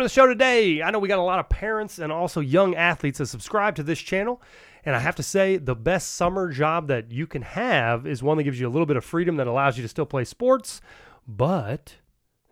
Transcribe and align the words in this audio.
Welcome 0.00 0.08
to 0.08 0.14
the 0.14 0.18
show 0.22 0.26
today. 0.28 0.80
I 0.82 0.90
know 0.90 0.98
we 0.98 1.08
got 1.08 1.18
a 1.18 1.22
lot 1.22 1.40
of 1.40 1.50
parents 1.50 1.98
and 1.98 2.10
also 2.10 2.40
young 2.40 2.74
athletes 2.74 3.18
that 3.18 3.26
subscribe 3.26 3.76
to 3.76 3.82
this 3.82 3.98
channel. 3.98 4.40
And 4.86 4.96
I 4.96 4.98
have 4.98 5.14
to 5.16 5.22
say, 5.22 5.58
the 5.58 5.74
best 5.74 6.14
summer 6.14 6.50
job 6.50 6.88
that 6.88 7.12
you 7.12 7.26
can 7.26 7.42
have 7.42 8.06
is 8.06 8.22
one 8.22 8.38
that 8.38 8.44
gives 8.44 8.58
you 8.58 8.66
a 8.66 8.70
little 8.70 8.86
bit 8.86 8.96
of 8.96 9.04
freedom 9.04 9.36
that 9.36 9.46
allows 9.46 9.76
you 9.76 9.82
to 9.82 9.88
still 9.88 10.06
play 10.06 10.24
sports, 10.24 10.80
but 11.28 11.96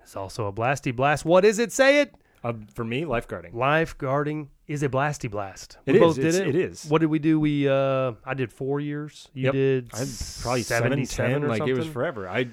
it's 0.03 0.15
also 0.15 0.47
a 0.47 0.53
blasty 0.53 0.95
blast. 0.95 1.25
What 1.25 1.47
is 1.47 1.59
it? 1.59 1.73
Say 1.73 2.03
it. 2.03 2.15
Uh, 2.45 2.53
for 2.75 2.85
me, 2.85 3.05
lifeguarding. 3.05 3.55
Lifeguarding 3.55 4.49
is 4.67 4.83
a 4.83 4.91
blasty 4.91 5.31
blast. 5.31 5.79
It 5.87 5.93
we 5.93 6.01
is. 6.01 6.05
both 6.05 6.17
did 6.17 6.35
it. 6.35 6.49
it 6.49 6.55
is. 6.55 6.85
What 6.85 7.01
did 7.01 7.07
we 7.07 7.19
do? 7.19 7.41
We 7.41 7.67
uh, 7.67 8.13
I 8.27 8.35
did 8.35 8.53
four 8.53 8.79
years. 8.79 9.27
You 9.33 9.45
Yep. 9.45 9.53
did 9.55 9.85
I'm 9.95 10.09
probably 10.43 10.65
seven, 10.65 10.91
77 11.07 11.31
ten. 11.31 11.45
or 11.45 11.49
Like 11.49 11.67
it 11.67 11.73
was 11.73 11.87
forever. 11.87 12.29
I, 12.29 12.49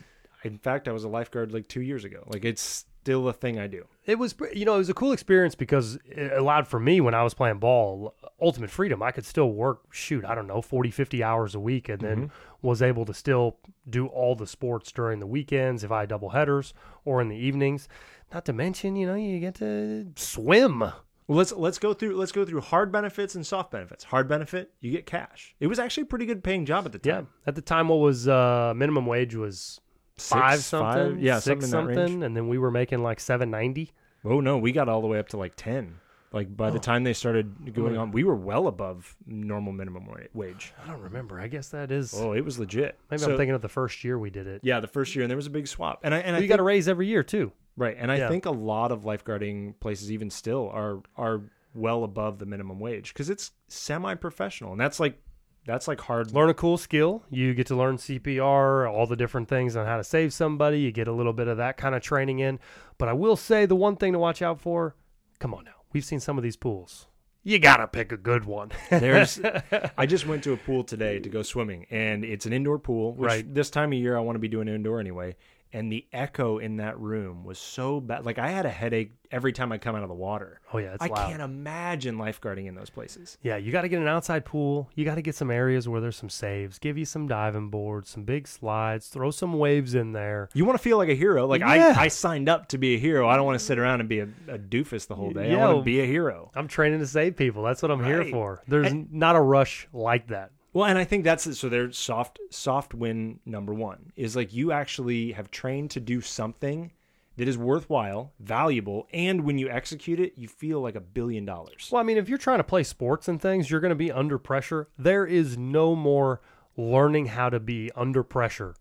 in 0.46 0.58
fact, 0.58 0.88
I 0.88 0.94
was 0.94 1.04
a 1.04 1.10
lifeguard 1.10 1.52
like 1.52 1.68
two 1.68 1.82
years 1.82 2.06
ago. 2.06 2.24
Like 2.28 2.46
it's 2.46 2.86
still 3.06 3.28
a 3.28 3.34
thing 3.34 3.60
I 3.60 3.68
do. 3.68 3.86
It 4.08 4.18
was, 4.18 4.34
you 4.52 4.66
know, 4.66 4.74
it 4.76 4.80
was 4.80 4.90
a 4.90 4.94
cool 4.96 5.12
experience 5.12 5.54
because 5.54 6.00
it 6.08 6.32
allowed 6.34 6.68
for 6.68 6.80
me 6.80 7.00
when 7.02 7.14
I 7.14 7.22
was 7.22 7.36
playing 7.36 7.60
ball, 7.60 8.16
ultimate 8.42 8.72
freedom. 8.72 9.04
I 9.04 9.12
could 9.12 9.26
still 9.26 9.52
work, 9.52 9.94
shoot, 9.94 10.26
I 10.26 10.34
don't 10.34 10.48
know, 10.48 10.60
40, 10.60 10.90
50 10.90 11.24
hours 11.24 11.54
a 11.54 11.60
week 11.60 11.88
and 11.88 12.02
then 12.02 12.32
was 12.64 12.82
able 12.82 13.06
to 13.06 13.14
still 13.14 13.58
do 13.88 14.08
all 14.08 14.34
the 14.36 14.48
sports 14.48 14.92
during 14.92 15.20
the 15.20 15.28
weekends 15.28 15.84
if 15.84 15.92
I 15.92 16.00
had 16.02 16.10
double 16.10 16.30
headers 16.30 16.74
or 17.04 17.22
in 17.22 17.30
the 17.30 17.36
evenings. 17.38 17.88
Not 18.34 18.44
to 18.46 18.54
mention, 18.54 18.96
you 18.96 19.06
know, 19.06 19.14
you 19.14 19.40
get 19.40 19.54
to 19.56 20.08
swim. 20.16 20.80
Well, 20.80 21.38
let's 21.38 21.52
let's 21.52 21.78
go 21.78 21.94
through 21.94 22.16
let's 22.18 22.32
go 22.32 22.44
through 22.44 22.62
hard 22.62 22.92
benefits 22.92 23.36
and 23.36 23.46
soft 23.46 23.70
benefits. 23.72 24.04
Hard 24.06 24.28
benefit, 24.28 24.72
you 24.80 24.92
get 24.92 25.06
cash. 25.06 25.56
It 25.60 25.68
was 25.68 25.78
actually 25.78 26.04
a 26.04 26.08
pretty 26.08 26.26
good 26.26 26.44
paying 26.44 26.66
job 26.66 26.86
at 26.88 26.92
the 26.92 27.00
Yeah. 27.04 27.14
time. 27.16 27.28
At 27.46 27.54
the 27.56 27.62
time, 27.62 27.88
what 27.90 27.98
was 28.00 28.28
uh, 28.28 28.74
minimum 28.76 29.06
wage 29.06 29.36
was 29.36 29.80
five 30.18 30.56
Six, 30.56 30.66
something, 30.66 31.14
five, 31.16 31.22
yeah, 31.22 31.40
six 31.40 31.46
something 31.46 31.66
in 31.66 31.72
that 31.72 31.88
range. 31.88 32.10
something, 32.10 32.24
and 32.24 32.38
then 32.38 32.48
we 32.48 32.58
were 32.58 32.72
making 32.72 33.04
like 33.04 33.20
790. 33.20 33.92
Oh 34.24 34.40
no, 34.40 34.58
we 34.58 34.72
got 34.72 34.90
all 34.90 35.02
the 35.02 35.08
way 35.08 35.20
up 35.20 35.30
to 35.30 35.38
like 35.38 35.54
ten. 35.56 36.00
Like 36.32 36.56
by 36.56 36.70
the 36.70 36.80
oh. 36.80 36.82
time 36.82 37.06
they 37.06 37.14
started 37.14 37.74
going 37.74 37.96
oh. 37.96 38.02
on, 38.02 38.12
we 38.12 38.26
were 38.26 38.36
well 38.36 38.68
above 38.68 39.16
normal 39.26 39.72
minimum 39.72 40.06
wage. 40.34 40.74
I 40.84 40.88
don't 40.92 41.02
remember. 41.02 41.40
I 41.40 41.48
guess 41.48 41.70
that 41.70 41.92
is. 41.92 42.14
Oh, 42.14 42.34
it 42.34 42.44
was 42.44 42.60
legit. 42.60 42.98
maybe 43.10 43.22
So- 43.22 43.32
I'm 43.32 43.38
thinking 43.38 43.56
of 43.56 43.62
the 43.62 43.70
first 43.70 44.04
year 44.04 44.20
we 44.20 44.30
did 44.30 44.46
it. 44.48 44.62
Yeah, 44.64 44.80
the 44.82 44.88
first 44.88 45.16
year, 45.16 45.24
and 45.24 45.30
there 45.30 45.38
was 45.38 45.48
a 45.48 45.52
big 45.52 45.68
swap. 45.68 46.02
And 46.04 46.14
I 46.14 46.20
and 46.20 46.36
I 46.36 46.40
you 46.40 46.48
got 46.48 46.60
a 46.60 46.64
raise 46.64 46.90
every 46.90 47.08
year 47.08 47.24
too. 47.24 47.52
right, 47.78 47.96
and 47.98 48.12
I 48.12 48.18
Yeah. 48.18 48.28
think 48.30 48.46
a 48.46 48.52
lot 48.52 48.92
of 48.92 49.04
lifeguarding 49.04 49.80
places, 49.80 50.12
even 50.12 50.30
still, 50.30 50.70
are 50.74 51.02
are 51.16 51.42
well 51.74 52.04
above 52.04 52.40
the 52.40 52.46
minimum 52.46 52.80
wage 52.80 53.14
because 53.14 53.30
it's 53.30 53.52
semi-professional, 53.68 54.72
and 54.72 54.82
that's 54.82 55.00
like 55.00 55.22
that's 55.66 55.88
like 55.88 56.02
hard. 56.02 56.32
learn 56.32 56.50
a 56.50 56.54
cool 56.54 56.78
skill. 56.78 57.24
You 57.30 57.54
get 57.54 57.68
to 57.68 57.76
learn 57.76 57.98
CPR, 57.98 58.92
all 58.92 59.08
the 59.08 59.16
different 59.16 59.50
things 59.50 59.76
on 59.76 59.86
how 59.86 59.98
to 59.98 60.04
save 60.04 60.34
somebody. 60.34 60.80
You 60.80 60.92
get 60.92 61.08
a 61.08 61.12
little 61.12 61.34
bit 61.34 61.48
of 61.48 61.58
that 61.58 61.78
kind 61.78 61.96
of 61.96 62.02
training 62.02 62.40
in. 62.40 62.60
But 62.98 63.10
I 63.10 63.14
will 63.14 63.36
say 63.36 63.66
the 63.66 63.76
one 63.76 63.96
thing 63.96 64.14
to 64.14 64.20
watch 64.20 64.42
out 64.42 64.62
for 64.62 64.96
come 65.40 65.54
on 65.54 65.66
now. 65.66 65.72
We've 65.92 66.06
seen 66.06 66.20
some 66.20 66.38
of 66.38 66.44
these 66.44 66.56
pools. 66.56 67.08
You 67.44 67.60
got 67.60 67.78
to 67.78 67.88
pick 67.88 68.12
a 68.12 68.18
good 68.18 68.46
one. 68.46 68.72
There's, 68.90 69.40
I 69.98 70.08
just 70.08 70.26
went 70.26 70.44
to 70.46 70.54
a 70.54 70.58
pool 70.58 70.84
today 70.84 71.20
to 71.20 71.30
go 71.30 71.44
swimming, 71.44 71.86
and 71.92 72.26
it's 72.26 72.48
an 72.48 72.54
indoor 72.54 72.80
pool. 72.80 73.14
Which 73.14 73.28
Right. 73.28 73.54
This 73.54 73.70
time 73.70 73.94
of 73.94 74.00
year, 74.00 74.18
I 74.18 74.22
want 74.22 74.36
to 74.36 74.40
be 74.40 74.48
doing 74.48 74.68
indoor 74.68 75.00
anyway. 75.00 75.36
And 75.76 75.92
the 75.92 76.06
echo 76.14 76.58
in 76.60 76.78
that 76.78 76.98
room 76.98 77.44
was 77.44 77.60
so 77.60 78.00
bad. 78.00 78.26
Like 78.26 78.40
I 78.40 78.48
had 78.48 78.66
a 78.66 78.70
headache 78.70 79.12
every 79.30 79.52
time 79.52 79.74
I 79.74 79.78
come 79.78 79.94
out 79.94 80.04
of 80.04 80.08
the 80.08 80.16
water. 80.16 80.62
oh, 80.72 80.78
yeah. 80.78 80.94
It's 80.94 81.04
I 81.04 81.08
loud. 81.08 81.30
can't 81.30 81.42
imagine 81.42 82.16
lifeguarding 82.16 82.66
in 82.68 82.76
those 82.76 82.90
places. 82.90 83.38
Yeah, 83.42 83.58
you 83.58 83.74
got 83.74 83.82
to 83.82 83.90
get 83.90 84.00
an 84.02 84.08
outside 84.08 84.46
pool. 84.46 84.90
You 84.96 85.04
got 85.04 85.16
to 85.16 85.22
get 85.22 85.36
some 85.36 85.52
areas 85.52 85.90
where 85.90 86.00
there's 86.00 86.16
some 86.16 86.30
saves. 86.30 86.80
Give 86.80 86.98
you 86.98 87.04
some 87.04 87.28
diving 87.28 87.70
boards, 87.72 88.10
some 88.10 88.24
big 88.24 88.48
slides. 88.48 89.10
Throw 89.10 89.32
some 89.32 89.52
waves 89.60 89.96
in 89.96 90.14
there. 90.14 90.48
You 90.54 90.64
want 90.64 90.78
to 90.80 90.82
feel 90.84 90.96
like 90.98 91.10
a 91.10 91.14
hero. 91.16 91.46
Like 91.46 91.60
Yeah. 91.60 91.94
I, 91.98 92.04
I 92.04 92.08
signed 92.08 92.48
up 92.48 92.70
to 92.70 92.78
be 92.78 92.96
a 92.96 92.98
hero. 92.98 93.28
I 93.28 93.36
don't 93.36 93.46
want 93.46 93.60
to 93.60 93.66
sit 93.66 93.78
around 93.78 94.00
and 94.00 94.08
be 94.08 94.20
a, 94.22 94.30
a 94.48 94.58
doofus 94.58 95.08
the 95.08 95.16
whole 95.16 95.32
day. 95.32 95.54
I 95.54 95.58
want 95.58 95.80
to 95.80 95.84
be 95.84 96.00
a 96.00 96.06
hero. 96.06 96.52
I'm 96.56 96.70
training 96.70 97.00
to 97.00 97.08
save 97.08 97.36
people. 97.36 97.64
That's 97.64 97.82
what 97.82 97.92
I'm 97.92 98.04
here 98.06 98.24
for. 98.24 98.64
There's 98.66 98.94
not 99.12 99.36
a 99.36 99.42
rush 99.42 99.90
like 99.92 100.28
that. 100.28 100.52
Well, 100.76 100.84
and 100.84 100.98
I 100.98 101.06
think 101.06 101.24
that's 101.24 101.48
it. 101.48 101.56
So 101.56 101.70
there's 101.70 101.98
soft 101.98 102.38
soft 102.50 102.94
win 102.94 103.40
number 103.46 103.74
one 103.74 104.12
is 104.18 104.36
like 104.36 104.54
you 104.54 104.74
actually 104.74 105.32
have 105.32 105.50
trained 105.50 105.90
to 105.92 106.02
do 106.02 106.20
something 106.20 106.92
that 107.38 107.48
is 107.48 107.58
worthwhile, 107.58 108.34
valuable, 108.42 109.08
and 109.14 109.46
when 109.46 109.58
you 109.58 109.70
execute 109.70 110.20
it, 110.20 110.34
you 110.36 110.50
feel 110.50 110.82
like 110.82 110.96
a 110.96 111.00
billion 111.00 111.46
dollars. 111.46 111.88
Well, 111.90 112.02
I 112.02 112.04
mean, 112.04 112.18
if 112.18 112.28
you're 112.28 112.38
trying 112.38 112.60
to 112.60 112.66
play 112.66 112.84
sports 112.84 113.30
and 113.30 113.42
things, 113.42 113.72
you're 113.72 113.80
going 113.80 113.90
to 113.90 113.96
be 113.96 114.12
under 114.12 114.38
pressure. 114.38 114.90
There 114.98 115.26
is 115.26 115.58
no 115.58 115.96
more 115.96 116.42
learning 116.76 117.28
how 117.28 117.50
to 117.50 117.60
be 117.62 117.90
under 117.96 118.22
pressure 118.22 118.76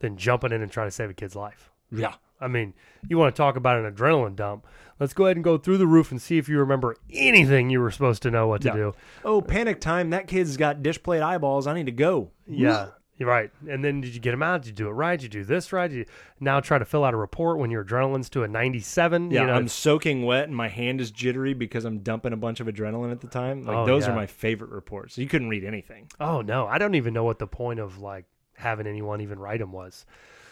than 0.00 0.18
jumping 0.18 0.52
in 0.52 0.60
and 0.60 0.70
trying 0.70 0.88
to 0.88 0.92
save 0.92 1.08
a 1.08 1.14
kid's 1.14 1.34
life. 1.34 1.70
Yeah. 1.90 2.14
I 2.40 2.48
mean, 2.48 2.74
you 3.08 3.18
want 3.18 3.34
to 3.34 3.36
talk 3.36 3.56
about 3.56 3.82
an 3.84 3.92
adrenaline 3.92 4.36
dump. 4.36 4.66
Let's 5.00 5.12
go 5.14 5.26
ahead 5.26 5.36
and 5.36 5.44
go 5.44 5.58
through 5.58 5.78
the 5.78 5.86
roof 5.86 6.10
and 6.10 6.20
see 6.20 6.38
if 6.38 6.48
you 6.48 6.58
remember 6.58 6.96
anything 7.12 7.70
you 7.70 7.80
were 7.80 7.90
supposed 7.90 8.22
to 8.22 8.30
know 8.30 8.46
what 8.48 8.62
to 8.62 8.68
Yeah. 8.68 8.74
do. 8.74 8.94
Oh, 9.24 9.40
panic 9.40 9.80
time! 9.80 10.10
That 10.10 10.26
kid's 10.26 10.56
got 10.56 10.82
dish 10.82 11.02
plate 11.02 11.22
eyeballs. 11.22 11.66
I 11.66 11.74
need 11.74 11.86
to 11.86 11.92
go. 11.92 12.30
Yeah. 12.46 12.88
You're 13.16 13.28
right. 13.28 13.50
And 13.68 13.84
then 13.84 14.00
did 14.00 14.14
you 14.14 14.20
get 14.20 14.30
them 14.30 14.44
out? 14.44 14.62
Did 14.62 14.68
you 14.68 14.74
do 14.74 14.86
it 14.88 14.92
right? 14.92 15.18
Did 15.18 15.34
you 15.34 15.40
do 15.40 15.44
this 15.44 15.72
right? 15.72 15.88
Did 15.90 15.96
you 15.96 16.04
now 16.38 16.60
try 16.60 16.78
to 16.78 16.84
fill 16.84 17.02
out 17.02 17.14
a 17.14 17.16
report 17.16 17.58
when 17.58 17.68
your 17.68 17.84
adrenaline's 17.84 18.30
to 18.30 18.44
a 18.44 18.48
97? 18.48 19.32
Yeah, 19.32 19.40
you 19.40 19.46
know, 19.48 19.54
I'm 19.54 19.66
soaking 19.66 20.24
wet 20.24 20.44
and 20.44 20.54
my 20.56 20.68
hand 20.68 21.00
is 21.00 21.10
jittery 21.10 21.52
because 21.52 21.84
I'm 21.84 21.98
dumping 21.98 22.32
a 22.32 22.36
bunch 22.36 22.60
of 22.60 22.68
adrenaline 22.68 23.10
at 23.10 23.20
the 23.20 23.26
time. 23.26 23.64
Like 23.64 23.76
Oh, 23.76 23.86
those 23.86 24.06
yeah. 24.06 24.12
are 24.12 24.14
my 24.14 24.26
favorite 24.26 24.70
reports. 24.70 25.18
You 25.18 25.26
couldn't 25.26 25.48
read 25.48 25.64
anything. 25.64 26.06
Oh 26.20 26.42
no, 26.42 26.68
I 26.68 26.78
don't 26.78 26.94
even 26.94 27.12
know 27.12 27.24
what 27.24 27.40
the 27.40 27.48
point 27.48 27.80
of 27.80 27.98
like 27.98 28.24
having 28.54 28.86
anyone 28.86 29.20
even 29.20 29.40
write 29.40 29.58
them 29.58 29.72
was. 29.72 30.06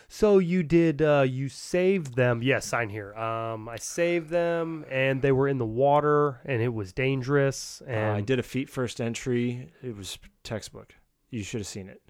So 0.09 0.39
you 0.39 0.63
did 0.63 1.03
uh 1.03 1.25
you 1.27 1.49
saved 1.49 2.15
them. 2.17 2.43
Yes, 2.43 2.67
sign 2.67 2.89
here. 2.89 3.15
Um 3.15 3.69
I 3.69 3.77
saved 3.77 4.31
them 4.31 4.85
and 4.91 5.23
they 5.23 5.33
were 5.33 5.49
in 5.49 5.59
the 5.59 5.67
water 5.67 6.41
and 6.45 6.63
it 6.63 6.73
was 6.73 6.93
dangerous 6.93 7.83
Uh, 7.87 7.91
and 7.91 8.17
I 8.17 8.21
did 8.21 8.39
a 8.39 8.43
feet 8.43 8.71
first 8.71 9.01
entry. 9.01 9.73
It 9.83 9.97
was 9.97 10.19
textbook. 10.43 10.95
You 11.31 11.43
should 11.43 11.61
have 11.61 11.67
seen 11.67 11.89
it. 11.89 12.03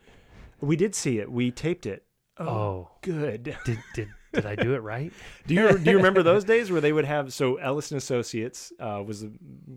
We 0.61 0.77
did 0.77 0.95
see 0.95 1.19
it. 1.19 1.31
We 1.31 1.51
taped 1.51 1.87
it. 1.87 2.05
Oh, 2.39 2.91
good. 3.03 3.57
did 3.65 3.79
did 3.95 4.09
did 4.37 4.47
I 4.47 4.55
do 4.55 4.75
it 4.75 4.83
right? 4.83 5.13
Do 5.47 5.55
you 5.55 5.77
do 5.79 5.91
you 5.91 5.97
remember 5.97 6.23
those 6.23 6.45
days 6.55 6.71
where 6.71 6.81
they 6.81 6.93
would 6.93 7.05
have 7.05 7.33
so 7.33 7.57
Ellis 7.57 7.91
and 7.91 7.99
Associates 7.99 8.73
uh, 8.81 9.03
was 9.05 9.23
the 9.23 9.33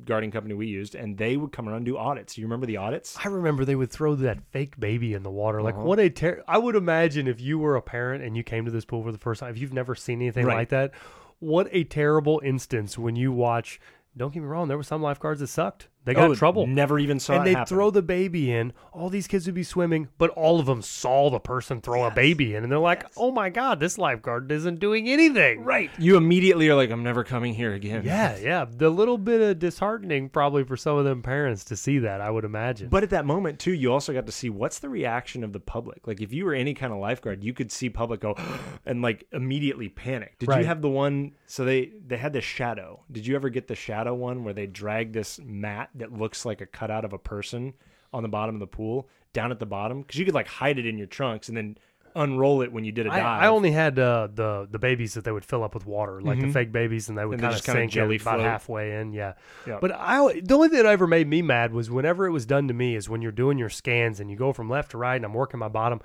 guarding 0.05 0.31
company 0.31 0.53
we 0.53 0.67
used, 0.67 0.93
and 0.95 1.17
they 1.17 1.35
would 1.37 1.51
come 1.51 1.67
around 1.67 1.77
and 1.77 1.85
do 1.85 1.97
audits. 1.97 2.37
You 2.37 2.45
remember 2.45 2.65
the 2.67 2.77
audits? 2.77 3.17
I 3.23 3.27
remember 3.29 3.65
they 3.65 3.75
would 3.75 3.91
throw 3.91 4.15
that 4.15 4.39
fake 4.51 4.79
baby 4.79 5.13
in 5.13 5.23
the 5.23 5.31
water. 5.31 5.61
Like 5.61 5.75
Uh-huh. 5.75 5.83
what 5.85 5.99
a 5.99 6.09
ter- 6.09 6.43
I 6.47 6.57
would 6.57 6.75
imagine 6.75 7.27
if 7.27 7.41
you 7.41 7.57
were 7.59 7.75
a 7.75 7.81
parent 7.81 8.23
and 8.23 8.37
you 8.37 8.43
came 8.43 8.65
to 8.65 8.71
this 8.71 8.85
pool 8.85 9.03
for 9.03 9.11
the 9.11 9.17
first 9.17 9.39
time, 9.39 9.49
if 9.51 9.57
you've 9.59 9.73
never 9.73 9.95
seen 9.95 10.21
anything 10.21 10.45
Right. 10.45 10.57
like 10.57 10.69
that, 10.69 10.91
what 11.39 11.67
a 11.71 11.83
terrible 11.85 12.41
instance 12.43 12.97
when 12.97 13.15
you 13.15 13.31
watch 13.31 13.79
don't 14.17 14.33
get 14.33 14.41
me 14.41 14.47
wrong, 14.47 14.67
there 14.67 14.75
were 14.75 14.83
some 14.83 15.01
lifeguards 15.01 15.39
that 15.39 15.47
sucked. 15.47 15.87
They 16.05 16.13
got 16.13 16.29
Oh, 16.29 16.31
in 16.31 16.37
trouble. 16.37 16.65
Never 16.65 16.97
even 16.97 17.19
saw 17.19 17.35
and 17.35 17.45
they'd 17.45 17.67
throw 17.67 17.91
the 17.91 18.01
baby 18.01 18.51
in. 18.51 18.73
All 18.93 19.09
these 19.09 19.27
kids 19.27 19.45
would 19.45 19.53
be 19.55 19.63
swimming, 19.63 20.07
but 20.17 20.29
all 20.31 20.59
of 20.59 20.65
them 20.65 20.81
saw 20.81 21.29
the 21.29 21.39
person 21.39 21.81
throw 21.81 22.05
a 22.05 22.11
baby 22.11 22.55
in, 22.55 22.63
and 22.63 22.71
they're 22.71 22.79
like, 22.79 23.05
"Oh 23.17 23.31
my 23.31 23.49
god, 23.49 23.79
this 23.79 23.97
lifeguard 23.97 24.51
isn't 24.51 24.79
doing 24.79 25.07
anything." 25.09 25.63
right. 25.63 25.91
You 25.99 26.15
immediately 26.17 26.69
are 26.69 26.75
like, 26.75 26.89
I'm 26.89 27.03
never 27.03 27.23
coming 27.23 27.53
here 27.53 27.73
again. 27.73 28.03
Yeah, 28.05 28.37
yeah. 28.41 28.65
The 28.69 28.89
little 28.89 29.17
bit 29.17 29.41
of 29.41 29.59
disheartening 29.59 30.29
probably 30.29 30.63
for 30.63 30.77
some 30.77 30.97
of 30.97 31.05
them 31.05 31.21
parents 31.21 31.63
to 31.65 31.75
see 31.75 31.99
that. 31.99 32.21
I 32.21 32.29
would 32.29 32.45
imagine. 32.45 32.89
But 32.89 33.03
at 33.03 33.09
that 33.11 33.25
moment 33.25 33.59
too, 33.59 33.73
you 33.73 33.91
also 33.91 34.13
got 34.13 34.25
to 34.25 34.31
see 34.31 34.49
what's 34.49 34.79
the 34.79 34.89
reaction 34.89 35.43
of 35.43 35.53
the 35.53 35.59
public. 35.59 36.07
Like 36.07 36.21
if 36.21 36.33
you 36.33 36.45
were 36.45 36.53
any 36.53 36.73
kind 36.73 36.93
of 36.93 36.99
lifeguard, 36.99 37.43
you 37.43 37.53
could 37.53 37.71
see 37.71 37.89
public 37.89 38.21
go 38.21 38.35
and 38.85 39.01
like 39.01 39.25
immediately 39.31 39.89
panic. 39.89 40.39
Did 40.39 40.49
Right. 40.49 40.61
you 40.61 40.65
have 40.65 40.81
the 40.81 40.89
one? 40.89 41.33
So 41.45 41.65
they 41.65 41.91
they 42.07 42.17
had 42.17 42.33
the 42.33 42.41
shadow. 42.41 43.03
Did 43.11 43.27
you 43.27 43.35
ever 43.35 43.49
get 43.49 43.67
the 43.67 43.75
shadow 43.75 44.15
one 44.15 44.43
where 44.43 44.53
they 44.53 44.65
drag 44.65 45.13
this 45.13 45.39
mat 45.43 45.88
that 45.95 46.11
looks 46.13 46.45
like 46.45 46.61
a 46.61 46.65
cutout 46.65 47.05
of 47.05 47.13
a 47.13 47.17
person 47.19 47.73
on 48.13 48.23
the 48.23 48.29
bottom 48.29 48.55
of 48.55 48.59
the 48.59 48.67
pool 48.67 49.07
down 49.33 49.51
at 49.51 49.59
the 49.59 49.65
bottom 49.65 50.01
because 50.01 50.17
you 50.17 50.25
could 50.25 50.33
like 50.33 50.47
hide 50.47 50.79
it 50.79 50.85
in 50.85 50.97
your 50.97 51.07
trunks 51.07 51.47
and 51.49 51.55
then 51.57 51.77
unroll 52.15 52.63
it 52.63 52.71
when 52.73 52.83
you 52.83 52.91
did 52.91 53.05
a 53.05 53.09
dive. 53.09 53.23
I 53.23 53.47
only 53.47 53.69
had 53.71 53.99
uh, 53.99 54.27
the 54.33 54.67
the 54.69 54.79
babies 54.79 55.13
that 55.13 55.23
they 55.23 55.31
would 55.31 55.45
fill 55.45 55.63
up 55.63 55.75
with 55.75 55.85
water, 55.85 56.19
like 56.21 56.41
the 56.41 56.51
fake 56.51 56.71
babies, 56.71 57.07
and 57.07 57.17
they 57.17 57.23
would 57.25 57.37
Mm-hmm. 57.39 57.45
Kind 57.45 57.55
of 57.55 57.61
sink 57.63 57.91
jelly 57.91 58.15
about 58.15 58.37
float. 58.37 58.47
halfway 58.47 58.99
in. 58.99 59.13
Yeah. 59.13 59.33
Yeah. 59.67 59.77
But 59.79 59.91
I 59.93 60.41
the 60.43 60.55
only 60.55 60.69
thing 60.69 60.77
that 60.77 60.85
ever 60.87 61.05
made 61.05 61.27
me 61.27 61.41
mad 61.43 61.71
was 61.71 61.91
whenever 61.91 62.25
it 62.25 62.31
was 62.31 62.45
done 62.47 62.67
to 62.67 62.73
me 62.73 62.95
is 62.95 63.07
when 63.09 63.21
you're 63.21 63.31
doing 63.31 63.57
your 63.59 63.69
scans 63.69 64.19
and 64.19 64.29
you 64.31 64.35
go 64.35 64.51
from 64.53 64.69
left 64.69 64.91
to 64.91 64.97
right, 64.97 65.15
and 65.15 65.23
I'm 65.25 65.33
working 65.35 65.59
my 65.59 65.67
bottom. 65.69 66.01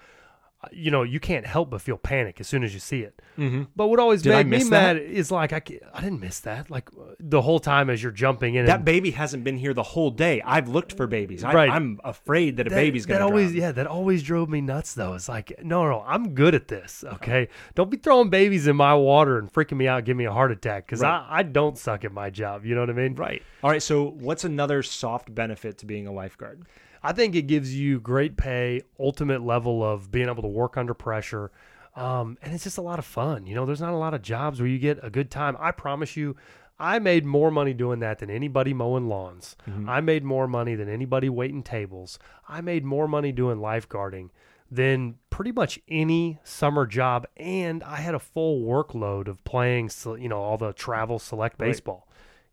You 0.72 0.90
know, 0.90 1.02
you 1.02 1.20
can't 1.20 1.46
help 1.46 1.70
but 1.70 1.80
feel 1.80 1.96
panic 1.96 2.40
as 2.40 2.46
soon 2.48 2.64
as 2.64 2.72
you 2.74 2.80
see 2.80 3.00
it. 3.00 3.20
Mhm. 3.38 3.68
But 3.76 3.88
what 3.88 3.98
always 3.98 4.22
Did 4.22 4.32
I 4.34 4.42
made 4.44 4.62
me 4.64 4.70
mad 4.70 4.96
that? 4.96 5.02
is 5.02 5.30
like 5.30 5.52
I, 5.52 5.62
I 5.92 6.00
didn't 6.00 6.20
miss 6.20 6.40
that. 6.40 6.70
Like 6.70 6.88
uh, 6.98 7.14
the 7.18 7.42
whole 7.42 7.58
time 7.60 7.90
as 7.90 8.02
you're 8.02 8.12
jumping 8.12 8.54
in, 8.54 8.66
that 8.66 8.76
and 8.76 8.84
baby 8.84 9.10
hasn't 9.10 9.44
been 9.44 9.56
here 9.56 9.74
the 9.74 9.82
whole 9.82 10.10
day. 10.10 10.40
I've 10.42 10.68
looked 10.68 10.96
for 10.96 11.06
babies. 11.06 11.42
I, 11.44 11.52
Right. 11.52 11.70
I'm 11.70 12.00
afraid 12.04 12.56
that 12.58 12.66
a 12.66 12.70
that, 12.70 12.76
baby's 12.76 13.06
gonna 13.06 13.24
always 13.24 13.50
drown. 13.50 13.60
yeah 13.62 13.72
that 13.72 13.86
always 13.86 14.22
drove 14.22 14.48
me 14.48 14.60
nuts 14.60 14.94
though 14.94 15.14
it's 15.14 15.28
like 15.28 15.52
no 15.62 15.88
no 15.88 16.04
i'm 16.06 16.34
good 16.34 16.54
at 16.54 16.68
this 16.68 17.04
okay 17.14 17.48
don't 17.74 17.90
be 17.90 17.96
throwing 17.96 18.28
babies 18.30 18.66
in 18.66 18.76
my 18.76 18.94
water 18.94 19.38
and 19.38 19.52
freaking 19.52 19.76
me 19.76 19.88
out 19.88 20.04
give 20.04 20.16
me 20.16 20.24
a 20.24 20.32
heart 20.32 20.50
attack 20.52 20.86
because 20.86 21.00
Right. 21.00 21.10
I, 21.28 21.38
I 21.38 21.42
don't 21.42 21.76
suck 21.78 22.04
at 22.04 22.12
my 22.12 22.30
job 22.30 22.64
you 22.64 22.74
know 22.74 22.80
what 22.82 22.90
i 22.90 22.92
mean 22.94 23.14
Right. 23.14 23.42
All 23.62 23.70
right. 23.70 23.82
So, 23.82 24.10
what's 24.10 24.44
another 24.44 24.82
soft 24.82 25.34
benefit 25.34 25.78
to 25.78 25.86
being 25.86 26.06
a 26.06 26.12
lifeguard? 26.12 26.62
I 27.04 27.12
think 27.12 27.34
it 27.34 27.42
gives 27.42 27.74
you 27.74 28.00
great 28.00 28.36
pay 28.36 28.82
ultimate 28.98 29.42
level 29.44 29.84
of 29.84 30.10
being 30.10 30.28
able 30.28 30.42
to 30.42 30.48
work 30.48 30.76
under 30.76 30.94
pressure 30.94 31.50
um, 31.96 32.36
and 32.42 32.52
it's 32.52 32.64
just 32.64 32.78
a 32.78 32.82
lot 32.82 32.98
of 32.98 33.04
fun 33.04 33.46
you 33.46 33.54
know 33.54 33.64
there's 33.64 33.80
not 33.80 33.92
a 33.92 33.96
lot 33.96 34.14
of 34.14 34.22
jobs 34.22 34.58
where 34.58 34.68
you 34.68 34.78
get 34.78 34.98
a 35.02 35.10
good 35.10 35.30
time 35.30 35.56
i 35.60 35.70
promise 35.70 36.16
you 36.16 36.34
I 36.78 36.98
made 36.98 37.24
more 37.24 37.50
money 37.50 37.72
doing 37.72 38.00
that 38.00 38.18
than 38.18 38.30
anybody 38.30 38.74
mowing 38.74 39.08
lawns. 39.08 39.56
Mm-hmm. 39.68 39.88
I 39.88 40.00
made 40.00 40.24
more 40.24 40.48
money 40.48 40.74
than 40.74 40.88
anybody 40.88 41.28
waiting 41.28 41.62
tables. 41.62 42.18
I 42.48 42.60
made 42.60 42.84
more 42.84 43.06
money 43.06 43.30
doing 43.30 43.58
lifeguarding 43.58 44.30
than 44.70 45.16
pretty 45.30 45.52
much 45.52 45.78
any 45.88 46.40
summer 46.42 46.86
job. 46.86 47.26
And 47.36 47.82
I 47.84 47.96
had 47.96 48.14
a 48.14 48.18
full 48.18 48.62
workload 48.62 49.28
of 49.28 49.44
playing, 49.44 49.90
you 50.18 50.28
know, 50.28 50.42
all 50.42 50.58
the 50.58 50.72
travel 50.72 51.18
select 51.18 51.60
Right. 51.60 52.02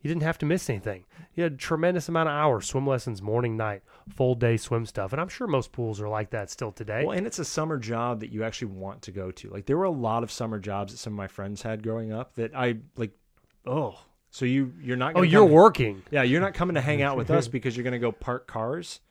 You 0.01 0.07
didn't 0.07 0.23
have 0.23 0.37
to 0.39 0.45
miss 0.45 0.69
anything. 0.69 1.05
You 1.35 1.43
had 1.43 1.53
a 1.53 1.57
tremendous 1.57 2.09
amount 2.09 2.29
of 2.29 2.33
hours, 2.33 2.65
swim 2.65 2.87
lessons, 2.87 3.21
morning, 3.21 3.55
night, 3.55 3.83
full 4.09 4.35
day 4.35 4.57
swim 4.57 4.85
stuff. 4.85 5.11
And 5.11 5.21
I'm 5.21 5.29
sure 5.29 5.47
most 5.47 5.71
pools 5.71 6.01
are 6.01 6.09
like 6.09 6.31
that 6.31 6.49
still 6.49 6.71
today. 6.71 7.05
Well, 7.05 7.17
and 7.17 7.27
it's 7.27 7.39
a 7.39 7.45
summer 7.45 7.77
job 7.77 8.19
that 8.21 8.31
you 8.31 8.43
actually 8.43 8.73
want 8.73 9.03
to 9.03 9.11
go 9.11 9.31
to. 9.31 9.49
Like 9.49 9.65
there 9.65 9.77
were 9.77 9.85
a 9.85 9.91
lot 9.91 10.23
of 10.23 10.31
summer 10.31 10.59
jobs 10.59 10.91
that 10.91 10.97
some 10.97 11.13
of 11.13 11.17
my 11.17 11.27
friends 11.27 11.61
had 11.61 11.83
growing 11.83 12.11
up 12.11 12.35
that 12.35 12.55
I 12.55 12.77
like. 12.97 13.11
Oh, 13.65 13.99
so 14.31 14.45
you 14.45 14.73
you're 14.81 14.97
not. 14.97 15.13
oh, 15.15 15.21
you're 15.21 15.43
come- 15.45 15.51
working. 15.51 16.01
Yeah, 16.09 16.23
you're 16.23 16.41
not 16.41 16.53
coming 16.53 16.75
to 16.75 16.81
hang 16.81 17.01
out 17.01 17.15
with 17.17 17.29
us 17.29 17.47
because 17.49 17.77
you're 17.77 17.83
going 17.83 17.93
to 17.93 17.99
go 17.99 18.11
park 18.11 18.47
cars. 18.47 19.01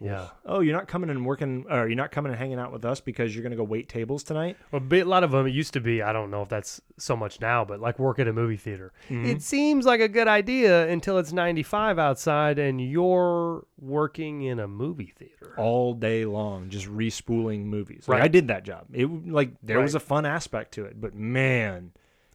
Yeah. 0.00 0.28
Oh, 0.44 0.60
you're 0.60 0.74
not 0.76 0.88
coming 0.88 1.08
and 1.10 1.24
working, 1.24 1.64
or 1.70 1.86
you're 1.88 1.96
not 1.96 2.10
coming 2.10 2.30
and 2.32 2.38
hanging 2.38 2.58
out 2.58 2.72
with 2.72 2.84
us 2.84 3.00
because 3.00 3.34
you're 3.34 3.42
going 3.42 3.52
to 3.52 3.56
go 3.56 3.62
wait 3.64 3.88
tables 3.88 4.22
tonight. 4.22 4.56
Well, 4.72 4.82
a 4.90 5.02
lot 5.04 5.24
of 5.24 5.30
them 5.30 5.46
it 5.46 5.50
used 5.50 5.72
to 5.74 5.80
be. 5.80 6.02
I 6.02 6.12
don't 6.12 6.30
know 6.30 6.42
if 6.42 6.48
that's 6.48 6.80
so 6.98 7.16
much 7.16 7.40
now, 7.40 7.64
but 7.64 7.80
like 7.80 7.98
work 7.98 8.18
at 8.18 8.28
a 8.28 8.32
movie 8.32 8.56
theater. 8.56 8.92
Mm-hmm. 9.08 9.26
It 9.26 9.42
seems 9.42 9.86
like 9.86 10.00
a 10.00 10.08
good 10.08 10.28
idea 10.28 10.88
until 10.88 11.18
it's 11.18 11.32
95 11.32 11.98
outside 11.98 12.58
and 12.58 12.80
you're 12.80 13.66
working 13.78 14.42
in 14.42 14.58
a 14.58 14.68
movie 14.68 15.12
theater. 15.16 15.54
all 15.56 15.94
day 15.94 16.24
long, 16.24 16.68
just 16.68 16.86
respooling 16.86 17.64
movies. 17.64 18.08
Like, 18.08 18.18
Right. 18.18 18.24
I 18.24 18.28
did 18.28 18.48
that 18.48 18.64
job. 18.64 18.86
It 18.92 19.06
like 19.28 19.52
there 19.62 19.80
was 19.80 19.94
a 19.94 20.00
fun 20.00 20.26
aspect 20.26 20.72
to 20.74 20.84
it, 20.84 21.00
but 21.00 21.14
man, 21.14 21.92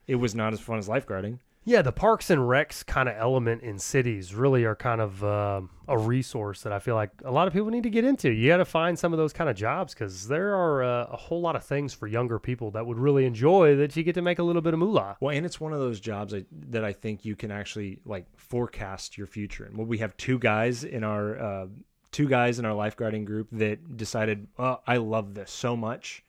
it 0.08 0.16
was 0.16 0.34
not 0.34 0.54
as 0.54 0.60
fun 0.60 0.78
as 0.80 0.88
lifeguarding. 0.88 1.40
Yeah, 1.66 1.82
the 1.82 1.92
parks 1.92 2.30
and 2.30 2.42
recs 2.42 2.86
kind 2.86 3.08
of 3.10 3.16
element 3.18 3.62
in 3.62 3.78
cities 3.78 4.34
really 4.34 4.64
are 4.64 4.76
kind 4.76 5.02
of 5.02 5.24
um 5.24 5.70
a 5.88 5.98
resource 5.98 6.62
that 6.62 6.72
I 6.72 6.80
feel 6.80 6.96
like 6.96 7.10
a 7.26 7.32
lot 7.32 7.48
of 7.48 7.54
people 7.54 7.70
need 7.70 7.84
to 7.84 7.90
get 7.90 8.06
into. 8.06 8.32
You 8.32 8.48
got 8.48 8.58
to 8.58 8.66
find 8.66 8.98
some 8.98 9.12
of 9.12 9.18
those 9.18 9.34
kind 9.34 9.50
of 9.50 9.56
jobs 9.56 9.94
because 9.94 10.28
there 10.28 10.56
are 10.56 10.84
uh, 10.84 11.08
a 11.12 11.18
whole 11.18 11.42
lot 11.42 11.56
of 11.56 11.64
things 11.64 11.94
for 11.94 12.08
younger 12.08 12.38
people 12.38 12.70
that 12.72 12.86
would 12.86 13.00
really 13.00 13.26
enjoy 13.26 13.76
that 13.78 13.96
you 13.96 14.04
get 14.04 14.14
to 14.14 14.22
make 14.22 14.38
a 14.38 14.44
little 14.44 14.62
bit 14.62 14.74
of 14.74 14.80
moolah. 14.80 15.18
Well, 15.20 15.36
and 15.36 15.46
it's 15.46 15.60
one 15.60 15.74
of 15.74 15.80
those 15.80 16.00
jobs 16.00 16.34
I, 16.34 16.46
that 16.70 16.86
I 16.86 16.94
think 16.94 17.26
you 17.26 17.36
can 17.36 17.50
actually 17.50 18.00
like 18.06 18.28
forecast 18.38 19.18
your 19.18 19.26
future. 19.26 19.66
And 19.66 19.78
well, 19.78 19.88
we 19.88 19.98
have 19.98 20.16
two 20.16 20.38
guys 20.38 20.84
in 20.84 21.04
our 21.04 21.40
uh, 21.40 21.68
two 22.12 22.28
guys 22.28 22.60
in 22.60 22.66
our 22.66 22.74
lifeguarding 22.74 23.26
group 23.26 23.48
that 23.52 23.98
decided, 23.98 24.48
I 24.58 24.98
love 24.98 25.34
this 25.34 25.52
so 25.52 25.76
much. 25.76 26.24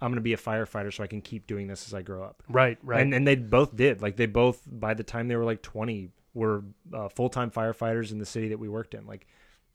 I'm 0.00 0.10
going 0.10 0.16
to 0.16 0.22
be 0.22 0.34
a 0.34 0.38
firefighter 0.38 0.92
so 0.92 1.02
I 1.02 1.06
can 1.06 1.20
keep 1.20 1.46
doing 1.46 1.66
this 1.66 1.86
as 1.86 1.94
I 1.94 2.02
grow 2.02 2.22
up. 2.22 2.42
Right, 2.48 2.78
right. 2.82 3.00
And 3.00 3.14
and 3.14 3.26
they 3.26 3.36
both 3.36 3.74
did. 3.74 4.02
Like 4.02 4.16
they 4.16 4.26
both 4.26 4.62
by 4.66 4.94
the 4.94 5.02
time 5.02 5.28
they 5.28 5.36
were 5.36 5.44
like 5.44 5.62
20 5.62 6.10
were 6.34 6.64
uh, 6.92 7.08
full-time 7.08 7.50
firefighters 7.50 8.12
in 8.12 8.18
the 8.18 8.26
city 8.26 8.48
that 8.48 8.58
we 8.58 8.68
worked 8.68 8.94
in. 8.94 9.06
Like 9.06 9.26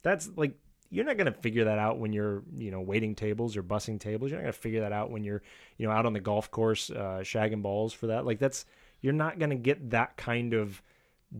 that's 0.02 0.30
like 0.36 0.54
you're 0.90 1.04
not 1.04 1.16
going 1.16 1.32
to 1.32 1.38
figure 1.38 1.64
that 1.64 1.78
out 1.78 1.98
when 1.98 2.12
you're, 2.12 2.42
you 2.54 2.70
know, 2.70 2.80
waiting 2.80 3.14
tables 3.14 3.56
or 3.56 3.62
bussing 3.62 3.98
tables. 3.98 4.30
You're 4.30 4.38
not 4.38 4.44
going 4.44 4.52
to 4.52 4.58
figure 4.58 4.80
that 4.80 4.92
out 4.92 5.10
when 5.10 5.24
you're, 5.24 5.42
you 5.76 5.86
know, 5.86 5.92
out 5.92 6.06
on 6.06 6.12
the 6.12 6.20
golf 6.20 6.50
course 6.50 6.90
uh 6.90 7.20
shagging 7.22 7.62
balls 7.62 7.92
for 7.92 8.08
that. 8.08 8.24
Like 8.24 8.38
that's 8.38 8.64
you're 9.00 9.12
not 9.12 9.38
going 9.38 9.50
to 9.50 9.56
get 9.56 9.90
that 9.90 10.16
kind 10.16 10.54
of 10.54 10.82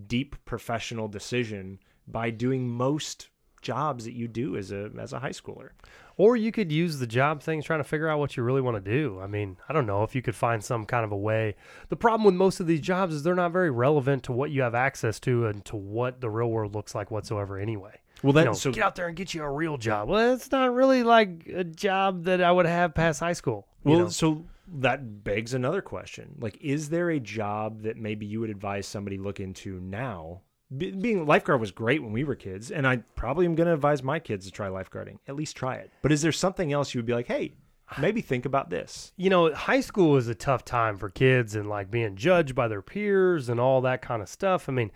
deep 0.06 0.34
professional 0.44 1.06
decision 1.06 1.78
by 2.08 2.30
doing 2.30 2.68
most 2.68 3.28
jobs 3.62 4.04
that 4.04 4.12
you 4.12 4.28
do 4.28 4.56
as 4.56 4.72
a 4.72 4.90
as 4.98 5.12
a 5.12 5.20
high 5.20 5.30
schooler. 5.30 5.70
Or 6.18 6.36
you 6.36 6.52
could 6.52 6.70
use 6.70 6.98
the 6.98 7.06
job 7.06 7.42
things 7.42 7.64
trying 7.64 7.80
to 7.80 7.84
figure 7.84 8.08
out 8.08 8.18
what 8.18 8.36
you 8.36 8.42
really 8.42 8.60
want 8.60 8.82
to 8.84 8.90
do. 8.90 9.18
I 9.20 9.26
mean, 9.26 9.56
I 9.68 9.72
don't 9.72 9.86
know 9.86 10.02
if 10.02 10.14
you 10.14 10.20
could 10.20 10.36
find 10.36 10.62
some 10.62 10.84
kind 10.84 11.04
of 11.04 11.12
a 11.12 11.16
way. 11.16 11.54
The 11.88 11.96
problem 11.96 12.24
with 12.24 12.34
most 12.34 12.60
of 12.60 12.66
these 12.66 12.80
jobs 12.80 13.14
is 13.14 13.22
they're 13.22 13.34
not 13.34 13.52
very 13.52 13.70
relevant 13.70 14.24
to 14.24 14.32
what 14.32 14.50
you 14.50 14.60
have 14.62 14.74
access 14.74 15.18
to 15.20 15.46
and 15.46 15.64
to 15.64 15.76
what 15.76 16.20
the 16.20 16.28
real 16.28 16.50
world 16.50 16.74
looks 16.74 16.94
like 16.94 17.10
whatsoever 17.10 17.58
anyway. 17.58 17.98
Well, 18.22 18.32
You 18.32 18.34
then 18.34 18.44
know, 18.46 18.52
so 18.52 18.72
get 18.72 18.84
out 18.84 18.94
there 18.94 19.08
and 19.08 19.16
get 19.16 19.34
you 19.34 19.42
a 19.42 19.50
real 19.50 19.78
job. 19.78 20.08
Well, 20.08 20.34
it's 20.34 20.52
not 20.52 20.72
really 20.72 21.02
like 21.02 21.48
a 21.52 21.64
job 21.64 22.24
that 22.24 22.42
I 22.42 22.52
would 22.52 22.66
have 22.66 22.94
past 22.94 23.20
high 23.20 23.32
school. 23.32 23.66
Well, 23.82 24.00
know? 24.00 24.08
so 24.08 24.44
that 24.74 25.24
begs 25.24 25.54
another 25.54 25.82
question. 25.82 26.36
Like, 26.38 26.56
is 26.60 26.88
there 26.88 27.10
a 27.10 27.18
job 27.18 27.82
that 27.82 27.96
maybe 27.96 28.26
you 28.26 28.40
would 28.40 28.50
advise 28.50 28.86
somebody 28.86 29.18
look 29.18 29.40
into 29.40 29.80
now? 29.80 30.42
Be- 30.76 30.92
being 30.92 31.26
lifeguard 31.26 31.60
was 31.60 31.70
great 31.70 32.02
when 32.02 32.12
we 32.12 32.24
were 32.24 32.34
kids, 32.34 32.70
and 32.70 32.86
I 32.86 32.98
probably 33.16 33.46
am 33.46 33.54
going 33.54 33.66
to 33.66 33.74
advise 33.74 34.02
my 34.02 34.18
kids 34.18 34.46
to 34.46 34.52
try 34.52 34.68
lifeguarding. 34.68 35.18
At 35.28 35.36
least 35.36 35.56
try 35.56 35.76
it. 35.76 35.90
But 36.02 36.12
is 36.12 36.22
there 36.22 36.32
something 36.32 36.72
else 36.72 36.94
you 36.94 36.98
would 36.98 37.06
be 37.06 37.14
like, 37.14 37.26
hey, 37.26 37.54
maybe 37.98 38.20
think 38.20 38.46
about 38.46 38.70
this? 38.70 39.12
you 39.16 39.30
know, 39.30 39.52
high 39.52 39.80
school 39.80 40.16
is 40.16 40.28
a 40.28 40.34
tough 40.34 40.64
time 40.64 40.96
for 40.96 41.10
kids 41.10 41.54
and 41.54 41.68
like 41.68 41.90
being 41.90 42.16
judged 42.16 42.54
by 42.54 42.68
their 42.68 42.82
peers 42.82 43.48
and 43.48 43.60
all 43.60 43.80
that 43.82 44.02
kind 44.02 44.22
of 44.22 44.28
stuff. 44.28 44.68
I 44.68 44.72
mean, 44.72 44.90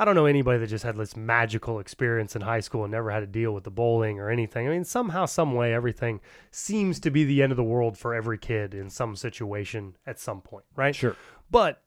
I 0.00 0.04
don't 0.04 0.14
know 0.14 0.26
anybody 0.26 0.60
that 0.60 0.68
just 0.68 0.84
had 0.84 0.96
this 0.96 1.16
magical 1.16 1.80
experience 1.80 2.36
in 2.36 2.42
high 2.42 2.60
school 2.60 2.84
and 2.84 2.92
never 2.92 3.10
had 3.10 3.20
to 3.20 3.26
deal 3.26 3.52
with 3.52 3.64
the 3.64 3.70
bowling 3.70 4.20
or 4.20 4.30
anything. 4.30 4.68
I 4.68 4.70
mean, 4.70 4.84
somehow, 4.84 5.26
some 5.26 5.54
way, 5.54 5.74
everything 5.74 6.20
seems 6.52 7.00
to 7.00 7.10
be 7.10 7.24
the 7.24 7.42
end 7.42 7.50
of 7.50 7.56
the 7.56 7.64
world 7.64 7.98
for 7.98 8.14
every 8.14 8.38
kid 8.38 8.74
in 8.74 8.90
some 8.90 9.16
situation 9.16 9.96
at 10.06 10.20
some 10.20 10.40
point, 10.40 10.64
right? 10.76 10.94
Sure. 10.94 11.16
But 11.50 11.82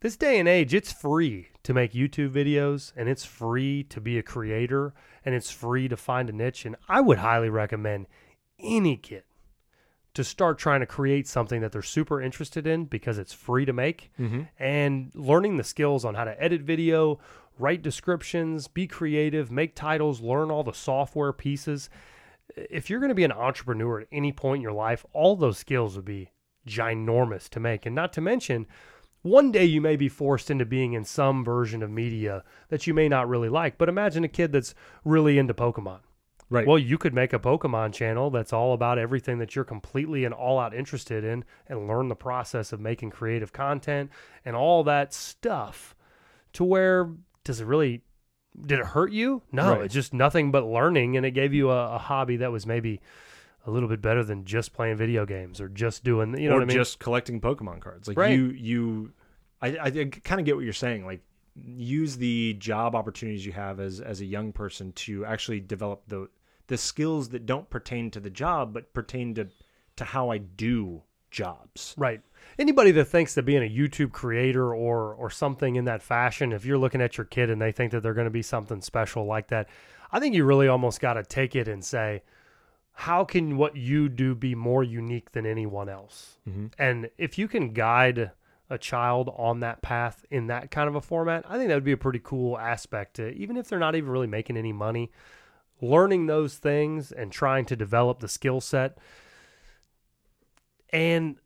this 0.00 0.16
day 0.16 0.38
and 0.38 0.46
age, 0.46 0.74
it's 0.74 0.92
free 0.92 1.48
to 1.68 1.74
make 1.74 1.92
YouTube 1.92 2.30
videos 2.30 2.94
and 2.96 3.10
it's 3.10 3.26
free 3.26 3.82
to 3.84 4.00
be 4.00 4.16
a 4.16 4.22
creator 4.22 4.94
and 5.22 5.34
it's 5.34 5.50
free 5.50 5.86
to 5.86 5.98
find 5.98 6.30
a 6.30 6.32
niche. 6.32 6.64
And 6.64 6.76
I 6.88 7.02
would 7.02 7.18
highly 7.18 7.50
recommend 7.50 8.06
any 8.58 8.96
kid 8.96 9.24
to 10.14 10.24
start 10.24 10.56
trying 10.58 10.80
to 10.80 10.86
create 10.86 11.28
something 11.28 11.60
that 11.60 11.70
they're 11.70 11.82
super 11.82 12.22
interested 12.22 12.66
in 12.66 12.86
because 12.86 13.18
it's 13.18 13.34
free 13.34 13.66
to 13.66 13.74
make 13.74 14.10
Mm-hmm. 14.18 14.44
and 14.58 15.12
learning 15.14 15.58
the 15.58 15.62
skills 15.62 16.06
on 16.06 16.14
how 16.14 16.24
to 16.24 16.42
edit 16.42 16.62
video, 16.62 17.20
write 17.58 17.82
descriptions, 17.82 18.66
be 18.66 18.86
creative, 18.86 19.50
make 19.50 19.74
titles, 19.74 20.22
learn 20.22 20.50
all 20.50 20.64
the 20.64 20.72
software 20.72 21.34
pieces. 21.34 21.90
If 22.56 22.88
you're 22.88 22.98
going 23.00 23.10
to 23.10 23.14
be 23.14 23.24
an 23.24 23.32
entrepreneur 23.32 24.00
at 24.00 24.08
any 24.10 24.32
point 24.32 24.60
in 24.60 24.62
your 24.62 24.72
life, 24.72 25.04
all 25.12 25.36
those 25.36 25.58
skills 25.58 25.96
would 25.96 26.06
be 26.06 26.30
ginormous 26.66 27.46
to 27.50 27.60
make. 27.60 27.84
And 27.84 27.94
not 27.94 28.14
to 28.14 28.22
mention, 28.22 28.66
one 29.22 29.50
day 29.52 29.64
you 29.64 29.80
may 29.80 29.96
be 29.96 30.08
forced 30.08 30.50
into 30.50 30.64
being 30.64 30.92
in 30.92 31.04
some 31.04 31.44
version 31.44 31.82
of 31.82 31.90
media 31.90 32.44
that 32.68 32.86
you 32.86 32.94
may 32.94 33.08
not 33.08 33.28
really 33.28 33.48
like. 33.48 33.76
But 33.78 33.88
imagine 33.88 34.24
a 34.24 34.28
kid 34.28 34.52
that's 34.52 34.74
really 35.04 35.38
into 35.38 35.54
Pokemon. 35.54 36.00
Right. 36.50 36.66
Well, 36.66 36.78
you 36.78 36.96
could 36.96 37.12
make 37.12 37.34
a 37.34 37.38
Pokemon 37.38 37.92
channel 37.92 38.30
that's 38.30 38.54
all 38.54 38.72
about 38.72 38.96
everything 38.98 39.38
that 39.38 39.54
you're 39.54 39.66
completely 39.66 40.24
and 40.24 40.32
all 40.32 40.58
out 40.58 40.72
interested 40.74 41.22
in 41.22 41.44
and 41.66 41.86
learn 41.86 42.08
the 42.08 42.16
process 42.16 42.72
of 42.72 42.80
making 42.80 43.10
creative 43.10 43.52
content 43.52 44.10
and 44.46 44.56
all 44.56 44.82
that 44.84 45.12
stuff 45.12 45.94
to 46.54 46.64
where 46.64 47.10
does 47.44 47.60
it 47.60 47.66
really 47.66 48.02
did 48.64 48.78
it 48.78 48.86
hurt 48.86 49.12
you? 49.12 49.42
No, 49.52 49.72
Right. 49.72 49.82
it's 49.82 49.94
just 49.94 50.14
nothing 50.14 50.50
but 50.50 50.64
learning 50.64 51.16
and 51.18 51.26
it 51.26 51.32
gave 51.32 51.52
you 51.52 51.70
a, 51.70 51.96
a 51.96 51.98
hobby 51.98 52.38
that 52.38 52.50
was 52.50 52.66
maybe 52.66 53.00
a 53.68 53.70
little 53.70 53.88
bit 53.88 54.00
better 54.00 54.24
than 54.24 54.44
just 54.44 54.72
playing 54.72 54.96
video 54.96 55.26
games 55.26 55.60
or 55.60 55.68
just 55.68 56.02
doing 56.02 56.36
you 56.38 56.48
know 56.48 56.56
or 56.56 56.58
what 56.58 56.62
I 56.62 56.66
mean? 56.66 56.76
just 56.76 56.98
collecting 56.98 57.40
Pokemon 57.40 57.80
cards. 57.80 58.08
Like 58.08 58.16
Right. 58.16 58.32
you, 58.32 58.46
you, 58.46 59.12
I, 59.60 59.68
I 59.78 59.90
kind 59.90 60.40
of 60.40 60.46
get 60.46 60.56
what 60.56 60.64
you're 60.64 60.72
saying. 60.72 61.04
Like 61.04 61.20
use 61.62 62.16
the 62.16 62.54
job 62.54 62.94
opportunities 62.94 63.44
you 63.44 63.52
have 63.52 63.78
as 63.80 64.00
as 64.00 64.20
a 64.20 64.24
young 64.24 64.52
person 64.52 64.92
to 64.92 65.24
actually 65.24 65.60
develop 65.60 66.02
the 66.08 66.28
the 66.68 66.78
skills 66.78 67.28
that 67.30 67.46
don't 67.46 67.68
pertain 67.68 68.10
to 68.12 68.20
the 68.20 68.30
job 68.30 68.72
but 68.72 68.92
pertain 68.94 69.34
to 69.34 69.48
to 69.96 70.04
how 70.04 70.30
I 70.30 70.38
do 70.38 71.02
jobs. 71.30 71.94
Right. 71.98 72.20
Anybody 72.58 72.92
that 72.92 73.06
thinks 73.06 73.34
that 73.34 73.42
being 73.42 73.62
a 73.62 73.68
YouTube 73.68 74.12
creator 74.12 74.74
or 74.74 75.12
or 75.14 75.28
something 75.30 75.76
in 75.76 75.84
that 75.84 76.02
fashion, 76.02 76.52
if 76.52 76.64
you're 76.64 76.78
looking 76.78 77.02
at 77.02 77.18
your 77.18 77.24
kid 77.26 77.50
and 77.50 77.60
they 77.60 77.72
think 77.72 77.92
that 77.92 78.02
they're 78.02 78.14
going 78.14 78.24
to 78.26 78.30
be 78.30 78.42
something 78.42 78.80
special 78.80 79.26
like 79.26 79.48
that, 79.48 79.68
I 80.12 80.20
think 80.20 80.34
you 80.34 80.44
really 80.44 80.68
almost 80.68 81.00
got 81.00 81.14
to 81.14 81.22
take 81.22 81.54
it 81.54 81.68
and 81.68 81.84
say, 81.84 82.22
how 83.02 83.24
can 83.24 83.56
what 83.56 83.76
you 83.76 84.08
do 84.08 84.34
be 84.34 84.56
more 84.56 84.82
unique 84.82 85.30
than 85.30 85.46
anyone 85.46 85.88
else? 85.88 86.36
Mhm. 86.48 86.72
And 86.76 87.10
if 87.16 87.38
you 87.38 87.46
can 87.46 87.72
guide 87.72 88.32
a 88.68 88.76
child 88.76 89.32
on 89.36 89.60
that 89.60 89.82
path 89.82 90.26
in 90.32 90.48
that 90.48 90.72
kind 90.72 90.88
of 90.88 90.96
a 90.96 91.00
format, 91.00 91.44
I 91.48 91.56
think 91.56 91.68
that 91.68 91.76
would 91.76 91.84
be 91.84 91.92
a 91.92 91.96
pretty 91.96 92.18
cool 92.18 92.58
aspect 92.58 93.14
to 93.14 93.30
even 93.34 93.56
if 93.56 93.68
they're 93.68 93.78
not 93.78 93.94
even 93.94 94.10
really 94.10 94.26
making 94.26 94.56
any 94.56 94.72
money, 94.72 95.12
learning 95.80 96.26
those 96.26 96.56
things 96.58 97.12
and 97.12 97.30
trying 97.30 97.66
to 97.66 97.76
develop 97.76 98.18
the 98.18 98.26
skill 98.26 98.60
set. 98.60 98.98
And 100.90 101.36